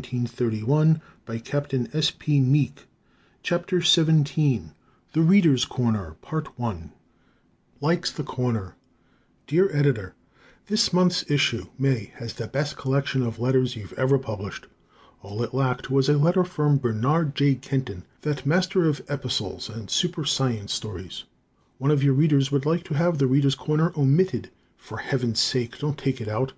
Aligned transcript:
[Illustration: 0.00 1.02
The 1.26 1.34
Readers' 1.34 1.44
Corner 1.44 1.84
A 1.92 1.92
Meeting 1.92 2.72
Place 2.72 2.86
for 3.42 3.64
Readers 3.68 3.98
of 3.98 4.08
Astounding 4.08 4.72
Stories] 6.24 6.80
Likes 7.82 8.10
the 8.10 8.22
"Corner" 8.24 8.76
Dear 9.46 9.68
Editor: 9.76 10.14
This 10.68 10.94
month's 10.94 11.30
issue, 11.30 11.66
May, 11.78 12.12
has 12.14 12.32
the 12.32 12.46
best 12.46 12.78
collection 12.78 13.20
of 13.22 13.38
letters 13.38 13.76
you've 13.76 13.92
ever 13.92 14.18
published. 14.18 14.68
All 15.22 15.42
it 15.42 15.52
lacked 15.52 15.90
was 15.90 16.08
a 16.08 16.16
letter 16.16 16.44
from 16.44 16.78
Bernard 16.78 17.34
J. 17.34 17.56
Kenton, 17.56 18.04
that 18.22 18.46
master 18.46 18.88
of 18.88 19.02
epistles 19.10 19.68
and 19.68 19.90
super 19.90 20.24
science 20.24 20.72
stories. 20.72 21.24
One 21.76 21.90
of 21.90 22.02
your 22.02 22.14
Readers 22.14 22.50
would 22.50 22.64
like 22.64 22.84
to 22.84 22.94
have 22.94 23.18
"The 23.18 23.26
Readers' 23.26 23.54
Corner" 23.54 23.92
omitted. 23.94 24.48
For 24.78 24.96
heaven's 24.96 25.40
sake, 25.40 25.78
don't 25.78 25.98
take 25.98 26.22
it 26.22 26.28
out! 26.28 26.54